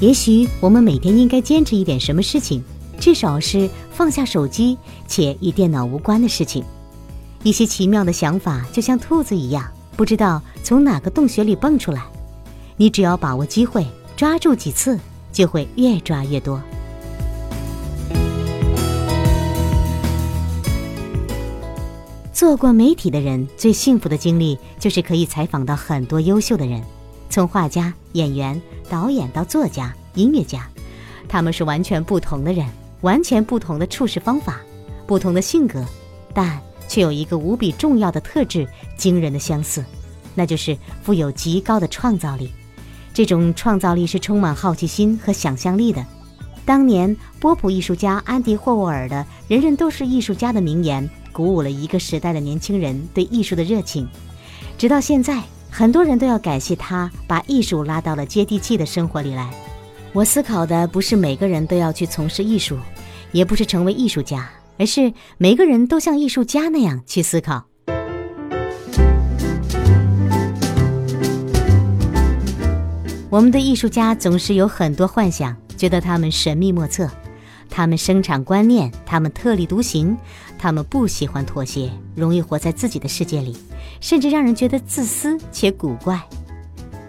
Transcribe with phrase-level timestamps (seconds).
[0.00, 2.64] 也许我们每天应该坚持一点什么事情，
[2.98, 6.64] 至少是放下手机且与电脑无关的事情。
[7.42, 12.02] 一些奇妙的想法就像兔子一样，不知道从哪个洞穴里蹦出来。
[12.78, 13.86] 你只要把握机会，
[14.16, 14.98] 抓住几次，
[15.30, 16.58] 就会越抓越多。
[22.32, 26.82] 做过媒体的人最幸福的经历，就是可以采访到很多优秀的人，
[27.30, 30.68] 从画家、演员、导演到作家、音乐家，
[31.28, 32.66] 他们是完全不同的人，
[33.02, 34.60] 完全不同的处事方法，
[35.06, 35.86] 不同的性格，
[36.34, 38.66] 但却有一个无比重要的特质，
[38.96, 39.84] 惊人的相似，
[40.34, 42.50] 那就是富有极高的创造力。
[43.14, 46.04] 这种创造力是充满好奇心和想象力的。
[46.64, 51.08] 当年波普艺术家安迪霍沃尔的“人人都是艺术家”的名言。
[51.32, 54.06] 鼓舞了一个时代的年轻人对艺术的热情，
[54.76, 59.50] 直到现在，很多人都要感谢他把艺术拉到了接地气的生活里来。
[60.12, 62.76] 我思考的不是每个人都要去从事艺术，
[63.32, 67.64] 也不是成为艺术家，而是每个人都像艺术家那样去思考。
[73.30, 77.08] 我们的艺术家总是有很多幻想，觉得他们神秘莫测。
[77.70, 80.16] 他们生产观念，他们特立独行，
[80.58, 83.56] 他们不喜欢妥协，容易活在自己的世界里，
[84.00, 86.20] 甚至让人觉得自私且古怪。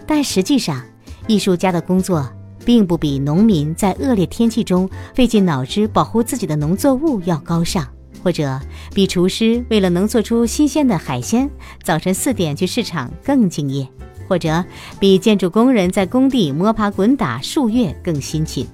[0.05, 0.81] 但实际上，
[1.27, 2.29] 艺术家的工作
[2.63, 7.87] 并不比农民在恶劣天气中费尽脑汁保护自己的农作物要高尚，
[8.23, 8.59] 或者
[8.93, 11.49] 比厨师为了能做出新鲜的海鲜，
[11.83, 13.87] 早晨四点去市场更敬业，
[14.27, 14.63] 或者
[14.99, 18.67] 比建筑工人在工地摸爬滚打数月更辛勤。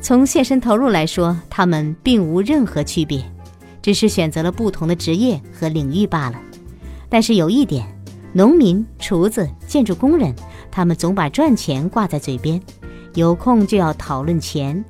[0.00, 3.22] 从献身投入来说，他们并无任何区别，
[3.82, 6.40] 只是选择了不同的职业和领域罢了。
[7.08, 7.86] 但是有一点，
[8.32, 10.34] 农民、厨子、建筑工人，
[10.70, 12.60] 他们总把赚钱挂在嘴边，
[13.14, 14.82] 有空就要讨论钱；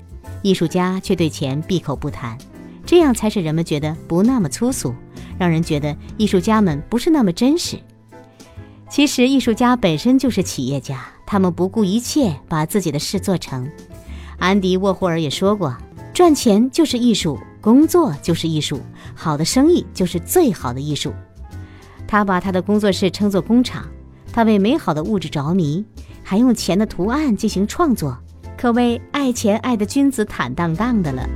[0.43, 2.38] 艺术家却对钱闭口不谈，
[2.87, 4.94] 这样才使人们觉得不那么粗俗，
[5.38, 7.78] 让人觉得艺术家们不是那么真实。
[8.88, 13.69] 其实，艺术家本身就是企业家，他们不顾一切把自己的事做成。
[14.41, 15.77] 安迪沃霍尔也说过
[16.15, 18.81] ：“赚钱就是艺术，工作就是艺术，
[19.15, 21.12] 好的生意就是最好的艺术。”
[22.09, 23.84] 他把他的工作室称作工厂，
[24.33, 25.84] 他为美好的物质着迷，
[26.23, 28.17] 还用钱的图案进行创作，
[28.56, 31.28] 可谓爱钱爱的君子坦荡荡的了。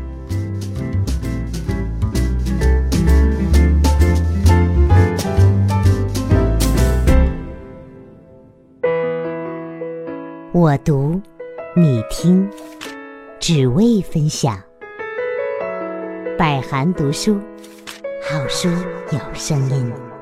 [10.52, 11.20] 我读，
[11.76, 12.48] 你听。
[13.46, 14.58] 只为分享，
[16.38, 17.38] 百寒读书，
[18.26, 18.70] 好书
[19.12, 20.13] 有声音。